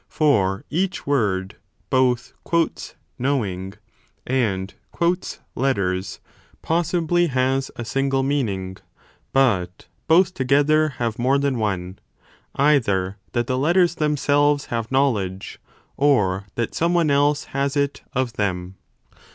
For 0.09 0.65
each 0.71 1.05
word, 1.05 1.57
both 1.91 2.33
knowing 3.19 3.73
and 4.25 4.73
letters, 5.55 6.19
possibly 6.63 7.27
has 7.27 7.69
a 7.75 7.85
single 7.85 8.23
meaning: 8.23 8.77
20 8.77 8.81
but 9.31 9.87
both 10.07 10.33
together 10.33 10.89
have 10.97 11.19
more 11.19 11.37
than 11.37 11.59
one 11.59 11.99
either 12.55 13.17
that 13.33 13.45
the 13.45 13.59
letters 13.59 13.93
themselves 13.93 14.65
have 14.73 14.91
knowledge 14.91 15.59
or 15.97 16.45
that 16.55 16.73
some 16.73 16.95
one 16.95 17.11
else 17.11 17.43
has 17.53 17.77
it 17.77 18.01
of 18.13 18.33
them. 18.33 18.77